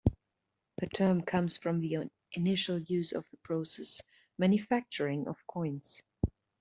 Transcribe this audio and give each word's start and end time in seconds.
The 0.79 0.87
term 0.87 1.21
comes 1.21 1.57
from 1.57 1.79
the 1.79 2.09
initial 2.31 2.79
use 2.79 3.11
of 3.11 3.29
the 3.29 3.37
process: 3.37 4.01
manufacturing 4.35 5.27
of 5.27 5.45
coins. 5.45 6.01